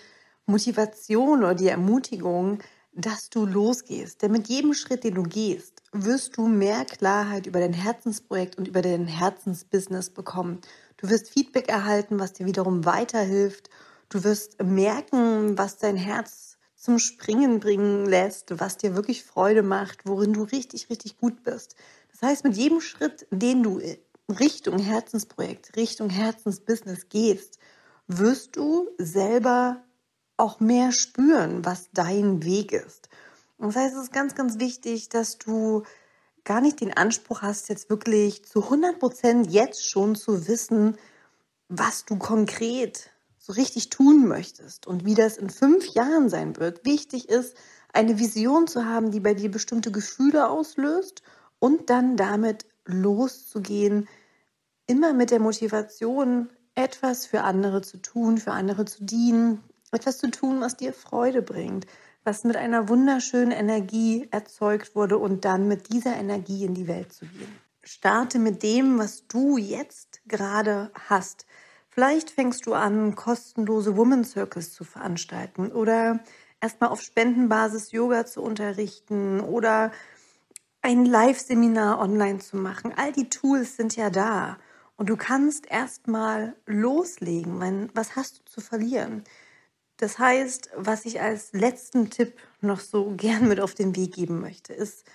Motivation 0.45 1.39
oder 1.39 1.55
die 1.55 1.67
Ermutigung, 1.67 2.59
dass 2.93 3.29
du 3.29 3.45
losgehst. 3.45 4.21
Denn 4.21 4.31
mit 4.31 4.49
jedem 4.49 4.73
Schritt, 4.73 5.03
den 5.03 5.15
du 5.15 5.23
gehst, 5.23 5.81
wirst 5.93 6.37
du 6.37 6.47
mehr 6.47 6.85
Klarheit 6.85 7.47
über 7.47 7.59
dein 7.59 7.73
Herzensprojekt 7.73 8.57
und 8.57 8.67
über 8.67 8.81
dein 8.81 9.07
Herzensbusiness 9.07 10.09
bekommen. 10.09 10.59
Du 10.97 11.09
wirst 11.09 11.29
Feedback 11.29 11.69
erhalten, 11.69 12.19
was 12.19 12.33
dir 12.33 12.45
wiederum 12.45 12.85
weiterhilft. 12.85 13.69
Du 14.09 14.23
wirst 14.23 14.61
merken, 14.61 15.57
was 15.57 15.77
dein 15.77 15.95
Herz 15.95 16.57
zum 16.75 16.99
Springen 16.99 17.59
bringen 17.59 18.05
lässt, 18.05 18.59
was 18.59 18.77
dir 18.77 18.95
wirklich 18.95 19.23
Freude 19.23 19.63
macht, 19.63 20.05
worin 20.05 20.33
du 20.33 20.43
richtig, 20.43 20.89
richtig 20.89 21.17
gut 21.17 21.43
bist. 21.43 21.75
Das 22.11 22.21
heißt, 22.21 22.43
mit 22.43 22.57
jedem 22.57 22.81
Schritt, 22.81 23.25
den 23.31 23.63
du 23.63 23.79
Richtung 24.31 24.79
Herzensprojekt, 24.79 25.75
Richtung 25.75 26.09
Herzensbusiness 26.09 27.09
gehst, 27.09 27.59
wirst 28.07 28.55
du 28.55 28.89
selber 28.97 29.83
auch 30.37 30.59
mehr 30.59 30.91
spüren, 30.91 31.63
was 31.65 31.89
dein 31.93 32.43
Weg 32.43 32.71
ist. 32.71 33.09
Und 33.57 33.67
das 33.67 33.75
heißt, 33.75 33.95
es 33.95 34.03
ist 34.03 34.13
ganz, 34.13 34.33
ganz 34.35 34.59
wichtig, 34.59 35.09
dass 35.09 35.37
du 35.37 35.83
gar 36.43 36.61
nicht 36.61 36.81
den 36.81 36.93
Anspruch 36.95 37.41
hast, 37.43 37.69
jetzt 37.69 37.89
wirklich 37.89 38.43
zu 38.45 38.63
100 38.63 38.99
Prozent 38.99 39.51
jetzt 39.51 39.87
schon 39.87 40.15
zu 40.15 40.47
wissen, 40.47 40.97
was 41.69 42.05
du 42.05 42.17
konkret 42.17 43.11
so 43.37 43.53
richtig 43.53 43.89
tun 43.89 44.27
möchtest 44.27 44.87
und 44.87 45.05
wie 45.05 45.15
das 45.15 45.37
in 45.37 45.49
fünf 45.49 45.87
Jahren 45.93 46.29
sein 46.29 46.57
wird. 46.57 46.85
Wichtig 46.85 47.29
ist, 47.29 47.55
eine 47.93 48.19
Vision 48.19 48.67
zu 48.67 48.85
haben, 48.85 49.11
die 49.11 49.19
bei 49.19 49.33
dir 49.33 49.51
bestimmte 49.51 49.91
Gefühle 49.91 50.49
auslöst 50.49 51.21
und 51.59 51.89
dann 51.89 52.17
damit 52.17 52.65
loszugehen, 52.85 54.07
immer 54.91 55.13
mit 55.13 55.31
der 55.31 55.39
Motivation, 55.39 56.49
etwas 56.75 57.25
für 57.25 57.43
andere 57.43 57.81
zu 57.81 57.97
tun, 57.97 58.37
für 58.37 58.51
andere 58.51 58.83
zu 58.83 59.05
dienen, 59.05 59.63
etwas 59.93 60.17
zu 60.17 60.29
tun, 60.29 60.59
was 60.59 60.75
dir 60.75 60.91
Freude 60.91 61.41
bringt, 61.41 61.87
was 62.25 62.43
mit 62.43 62.57
einer 62.57 62.89
wunderschönen 62.89 63.51
Energie 63.51 64.27
erzeugt 64.31 64.93
wurde 64.93 65.17
und 65.17 65.45
dann 65.45 65.69
mit 65.69 65.93
dieser 65.93 66.17
Energie 66.17 66.65
in 66.65 66.73
die 66.73 66.89
Welt 66.89 67.13
zu 67.13 67.25
gehen. 67.25 67.57
Starte 67.83 68.37
mit 68.37 68.63
dem, 68.63 68.99
was 68.99 69.27
du 69.27 69.57
jetzt 69.57 70.21
gerade 70.27 70.91
hast. 71.07 71.45
Vielleicht 71.87 72.29
fängst 72.29 72.65
du 72.65 72.73
an, 72.73 73.15
kostenlose 73.15 73.95
Woman 73.95 74.25
Circles 74.25 74.73
zu 74.73 74.83
veranstalten 74.83 75.71
oder 75.71 76.19
erstmal 76.59 76.89
auf 76.89 77.01
Spendenbasis 77.01 77.93
Yoga 77.93 78.25
zu 78.25 78.41
unterrichten 78.41 79.39
oder 79.39 79.91
ein 80.81 81.05
Live-Seminar 81.05 81.99
online 81.99 82.39
zu 82.39 82.57
machen. 82.57 82.93
All 82.95 83.13
die 83.13 83.29
Tools 83.29 83.77
sind 83.77 83.95
ja 83.95 84.09
da. 84.09 84.57
Und 85.01 85.09
du 85.09 85.17
kannst 85.17 85.65
erstmal 85.65 86.55
loslegen. 86.67 87.89
Was 87.95 88.15
hast 88.15 88.37
du 88.37 88.45
zu 88.45 88.61
verlieren? 88.61 89.23
Das 89.97 90.19
heißt, 90.19 90.69
was 90.75 91.05
ich 91.05 91.19
als 91.21 91.53
letzten 91.53 92.11
Tipp 92.11 92.37
noch 92.59 92.79
so 92.79 93.11
gern 93.17 93.47
mit 93.47 93.59
auf 93.59 93.73
den 93.73 93.95
Weg 93.95 94.13
geben 94.13 94.41
möchte, 94.41 94.73
ist 94.73 95.07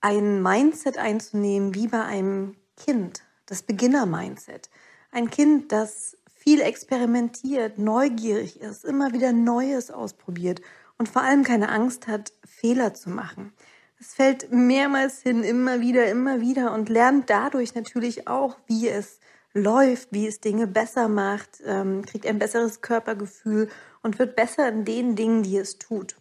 ein 0.00 0.44
Mindset 0.44 0.96
einzunehmen 0.96 1.74
wie 1.74 1.88
bei 1.88 2.04
einem 2.04 2.54
Kind, 2.76 3.24
das 3.46 3.64
Beginner-Mindset. 3.64 4.70
Ein 5.10 5.28
Kind, 5.28 5.72
das 5.72 6.16
viel 6.32 6.60
experimentiert, 6.60 7.78
neugierig 7.78 8.60
ist, 8.60 8.84
immer 8.84 9.12
wieder 9.12 9.32
Neues 9.32 9.90
ausprobiert 9.90 10.60
und 10.98 11.08
vor 11.08 11.22
allem 11.22 11.42
keine 11.42 11.70
Angst 11.70 12.06
hat, 12.06 12.32
Fehler 12.44 12.94
zu 12.94 13.10
machen. 13.10 13.52
Es 13.98 14.14
fällt 14.14 14.52
mehrmals 14.52 15.22
hin, 15.22 15.42
immer 15.42 15.80
wieder, 15.80 16.06
immer 16.10 16.40
wieder 16.40 16.72
und 16.72 16.88
lernt 16.88 17.30
dadurch 17.30 17.74
natürlich 17.74 18.28
auch, 18.28 18.58
wie 18.66 18.88
es 18.88 19.20
läuft, 19.54 20.12
wie 20.12 20.26
es 20.26 20.40
Dinge 20.40 20.66
besser 20.66 21.08
macht, 21.08 21.62
ähm, 21.64 22.04
kriegt 22.04 22.26
ein 22.26 22.38
besseres 22.38 22.82
Körpergefühl 22.82 23.70
und 24.02 24.18
wird 24.18 24.36
besser 24.36 24.68
in 24.68 24.84
den 24.84 25.16
Dingen, 25.16 25.42
die 25.42 25.56
es 25.56 25.78
tut. 25.78 26.16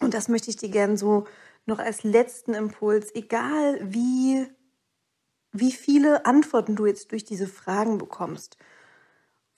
Und 0.00 0.12
das 0.12 0.28
möchte 0.28 0.50
ich 0.50 0.56
dir 0.56 0.68
gerne 0.68 0.98
so 0.98 1.26
noch 1.64 1.78
als 1.78 2.02
letzten 2.02 2.52
Impuls, 2.54 3.14
egal 3.14 3.78
wie 3.82 4.46
wie 5.52 5.72
viele 5.72 6.24
Antworten 6.24 6.76
du 6.76 6.86
jetzt 6.86 7.12
durch 7.12 7.24
diese 7.24 7.46
Fragen 7.46 7.98
bekommst. 7.98 8.56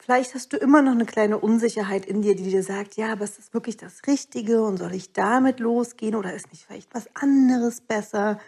Vielleicht 0.04 0.34
hast 0.34 0.52
du 0.52 0.58
immer 0.58 0.82
noch 0.82 0.92
eine 0.92 1.06
kleine 1.06 1.38
Unsicherheit 1.38 2.04
in 2.04 2.20
dir, 2.20 2.36
die 2.36 2.50
dir 2.50 2.62
sagt, 2.62 2.96
ja, 2.96 3.10
aber 3.10 3.24
ist 3.24 3.38
das 3.38 3.54
wirklich 3.54 3.78
das 3.78 4.02
Richtige 4.06 4.62
und 4.62 4.76
soll 4.76 4.94
ich 4.94 5.14
damit 5.14 5.60
losgehen 5.60 6.14
oder 6.14 6.34
ist 6.34 6.50
nicht 6.50 6.66
vielleicht 6.66 6.94
was 6.94 7.08
anderes 7.14 7.80
besser? 7.80 8.38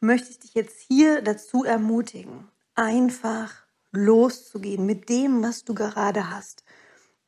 Möchte 0.00 0.30
ich 0.30 0.38
dich 0.38 0.54
jetzt 0.54 0.80
hier 0.80 1.20
dazu 1.20 1.62
ermutigen, 1.62 2.48
einfach 2.74 3.52
loszugehen 3.92 4.86
mit 4.86 5.10
dem, 5.10 5.42
was 5.42 5.64
du 5.64 5.74
gerade 5.74 6.30
hast. 6.30 6.64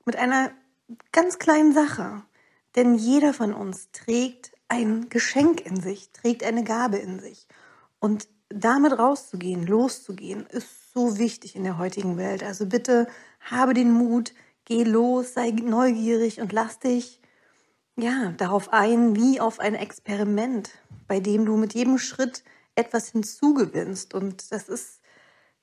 Mit 0.06 0.16
einer 0.16 0.52
ganz 1.12 1.38
kleinen 1.38 1.74
Sache. 1.74 2.22
Denn 2.76 2.94
jeder 2.94 3.34
von 3.34 3.52
uns 3.52 3.90
trägt 3.92 4.52
ein 4.68 5.10
Geschenk 5.10 5.60
in 5.60 5.82
sich, 5.82 6.12
trägt 6.12 6.44
eine 6.44 6.64
Gabe 6.64 6.96
in 6.96 7.20
sich. 7.20 7.46
Und 7.98 8.26
damit 8.48 8.98
rauszugehen, 8.98 9.66
loszugehen, 9.66 10.46
ist 10.46 10.85
so 10.96 11.18
wichtig 11.18 11.54
in 11.54 11.64
der 11.64 11.76
heutigen 11.76 12.16
Welt. 12.16 12.42
Also 12.42 12.64
bitte 12.64 13.06
habe 13.40 13.74
den 13.74 13.92
Mut, 13.92 14.32
geh 14.64 14.82
los, 14.82 15.34
sei 15.34 15.50
neugierig 15.50 16.40
und 16.40 16.54
lass 16.54 16.78
dich 16.78 17.20
ja 17.96 18.32
darauf 18.38 18.72
ein, 18.72 19.14
wie 19.14 19.38
auf 19.38 19.60
ein 19.60 19.74
Experiment, 19.74 20.70
bei 21.06 21.20
dem 21.20 21.44
du 21.44 21.58
mit 21.58 21.74
jedem 21.74 21.98
Schritt 21.98 22.44
etwas 22.76 23.08
hinzugewinnst. 23.08 24.14
Und 24.14 24.50
das 24.50 24.70
ist 24.70 25.00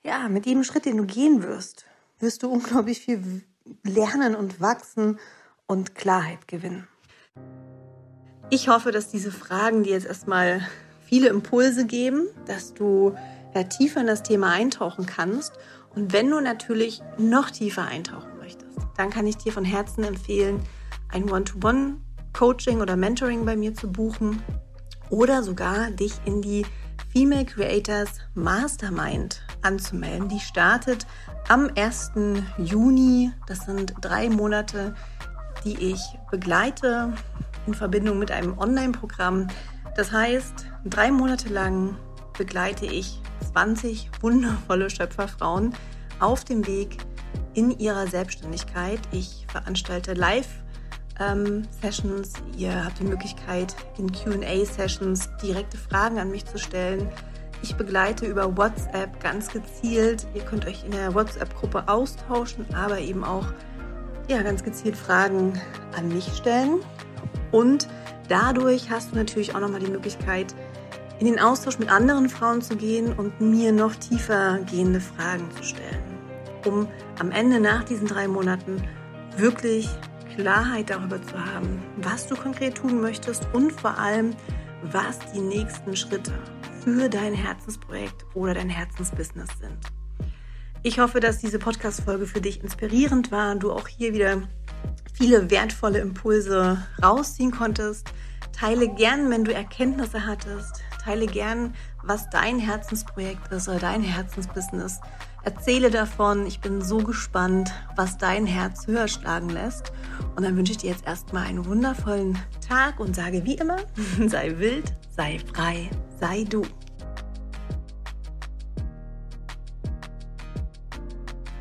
ja 0.03 0.29
mit 0.29 0.45
jedem 0.45 0.63
Schritt, 0.63 0.85
den 0.85 0.97
du 0.97 1.05
gehen 1.05 1.41
wirst, 1.41 1.85
wirst 2.19 2.43
du 2.43 2.51
unglaublich 2.51 2.99
viel 2.99 3.41
lernen 3.81 4.35
und 4.35 4.61
wachsen 4.61 5.17
und 5.65 5.95
Klarheit 5.95 6.47
gewinnen. 6.47 6.87
Ich 8.51 8.67
hoffe, 8.67 8.91
dass 8.91 9.09
diese 9.09 9.31
Fragen 9.31 9.81
dir 9.81 9.93
jetzt 9.93 10.05
erstmal 10.05 10.61
viele 11.07 11.29
Impulse 11.29 11.87
geben, 11.87 12.27
dass 12.45 12.75
du 12.75 13.15
da 13.53 13.63
tiefer 13.63 14.01
in 14.01 14.07
das 14.07 14.23
Thema 14.23 14.51
eintauchen 14.51 15.05
kannst. 15.05 15.53
Und 15.95 16.13
wenn 16.13 16.29
du 16.29 16.39
natürlich 16.39 17.01
noch 17.17 17.51
tiefer 17.51 17.85
eintauchen 17.85 18.37
möchtest, 18.39 18.77
dann 18.97 19.09
kann 19.09 19.27
ich 19.27 19.37
dir 19.37 19.51
von 19.51 19.65
Herzen 19.65 20.03
empfehlen, 20.03 20.61
ein 21.09 21.29
One-to-One-Coaching 21.29 22.81
oder 22.81 22.95
Mentoring 22.95 23.45
bei 23.45 23.55
mir 23.55 23.73
zu 23.73 23.91
buchen 23.91 24.41
oder 25.09 25.43
sogar 25.43 25.91
dich 25.91 26.13
in 26.25 26.41
die 26.41 26.65
Female 27.11 27.45
Creators 27.45 28.09
Mastermind 28.33 29.43
anzumelden. 29.61 30.29
Die 30.29 30.39
startet 30.39 31.05
am 31.47 31.69
1. 31.75 32.13
Juni. 32.57 33.31
Das 33.45 33.65
sind 33.65 33.93
drei 34.01 34.29
Monate, 34.29 34.95
die 35.63 35.91
ich 35.91 36.01
begleite 36.31 37.13
in 37.67 37.75
Verbindung 37.75 38.17
mit 38.17 38.31
einem 38.31 38.57
Online-Programm. 38.57 39.47
Das 39.95 40.11
heißt, 40.11 40.65
drei 40.85 41.11
Monate 41.11 41.49
lang 41.49 41.95
begleite 42.35 42.87
ich 42.87 43.21
20 43.53 44.09
wundervolle 44.21 44.89
Schöpferfrauen 44.89 45.73
auf 46.19 46.43
dem 46.43 46.67
Weg 46.67 46.97
in 47.53 47.79
ihrer 47.79 48.07
Selbstständigkeit. 48.07 48.99
Ich 49.11 49.45
veranstalte 49.47 50.13
Live-Sessions. 50.13 52.33
Ähm, 52.37 52.43
Ihr 52.57 52.83
habt 52.83 52.99
die 52.99 53.05
Möglichkeit, 53.05 53.73
in 53.97 54.11
QA-Sessions 54.11 55.29
direkte 55.41 55.77
Fragen 55.77 56.19
an 56.19 56.29
mich 56.31 56.45
zu 56.45 56.57
stellen. 56.57 57.07
Ich 57.61 57.75
begleite 57.75 58.25
über 58.25 58.57
WhatsApp 58.57 59.21
ganz 59.21 59.49
gezielt. 59.49 60.27
Ihr 60.33 60.41
könnt 60.41 60.65
euch 60.65 60.83
in 60.83 60.91
der 60.91 61.13
WhatsApp-Gruppe 61.13 61.87
austauschen, 61.87 62.65
aber 62.73 62.99
eben 62.99 63.23
auch 63.23 63.45
ja, 64.27 64.41
ganz 64.41 64.63
gezielt 64.63 64.97
Fragen 64.97 65.61
an 65.95 66.09
mich 66.09 66.27
stellen. 66.35 66.79
Und 67.51 67.87
dadurch 68.27 68.89
hast 68.89 69.11
du 69.11 69.15
natürlich 69.15 69.55
auch 69.55 69.59
nochmal 69.59 69.79
die 69.79 69.91
Möglichkeit, 69.91 70.55
in 71.23 71.35
den 71.35 71.39
Austausch 71.39 71.79
mit 71.79 71.89
anderen 71.89 72.27
Frauen 72.27 72.61
zu 72.61 72.75
gehen 72.75 73.13
und 73.13 73.39
mir 73.39 73.71
noch 73.71 73.95
tiefer 73.95 74.59
gehende 74.69 74.99
Fragen 74.99 75.49
zu 75.55 75.63
stellen, 75.63 76.03
um 76.65 76.85
am 77.17 77.31
Ende 77.31 77.61
nach 77.61 77.85
diesen 77.85 78.07
drei 78.09 78.27
Monaten 78.27 78.83
wirklich 79.37 79.87
Klarheit 80.35 80.89
darüber 80.89 81.23
zu 81.23 81.33
haben, 81.33 81.81
was 81.95 82.27
du 82.27 82.35
konkret 82.35 82.75
tun 82.75 82.99
möchtest 82.99 83.47
und 83.53 83.71
vor 83.71 83.97
allem, 83.97 84.35
was 84.91 85.17
die 85.33 85.39
nächsten 85.39 85.95
Schritte 85.95 86.33
für 86.83 87.07
dein 87.07 87.33
Herzensprojekt 87.33 88.25
oder 88.33 88.55
dein 88.55 88.69
Herzensbusiness 88.69 89.47
sind. 89.61 89.79
Ich 90.81 90.99
hoffe, 90.99 91.21
dass 91.21 91.37
diese 91.37 91.57
Podcast-Folge 91.57 92.25
für 92.25 92.41
dich 92.41 92.61
inspirierend 92.61 93.31
war 93.31 93.53
und 93.53 93.63
du 93.63 93.71
auch 93.71 93.87
hier 93.87 94.13
wieder 94.13 94.41
viele 95.13 95.49
wertvolle 95.49 95.99
Impulse 95.99 96.85
rausziehen 97.01 97.51
konntest. 97.51 98.11
Teile 98.51 98.89
gern, 98.89 99.29
wenn 99.29 99.45
du 99.45 99.53
Erkenntnisse 99.53 100.25
hattest. 100.25 100.83
Teile 101.03 101.25
gern, 101.25 101.73
was 102.03 102.29
dein 102.29 102.59
Herzensprojekt 102.59 103.51
ist 103.51 103.67
oder 103.67 103.79
dein 103.79 104.03
Herzensbusiness. 104.03 105.01
Erzähle 105.43 105.91
davon. 105.91 106.45
Ich 106.45 106.61
bin 106.61 106.81
so 106.81 106.99
gespannt, 106.99 107.73
was 107.95 108.17
dein 108.17 108.45
Herz 108.45 108.87
höher 108.87 109.07
schlagen 109.07 109.49
lässt. 109.49 109.91
Und 110.35 110.43
dann 110.43 110.55
wünsche 110.55 110.71
ich 110.71 110.77
dir 110.77 110.91
jetzt 110.91 111.05
erstmal 111.05 111.47
einen 111.47 111.65
wundervollen 111.65 112.37
Tag 112.65 112.99
und 112.99 113.15
sage 113.15 113.43
wie 113.43 113.55
immer, 113.55 113.77
sei 114.27 114.57
wild, 114.57 114.93
sei 115.15 115.39
frei, 115.53 115.89
sei 116.19 116.45
du. 116.45 116.63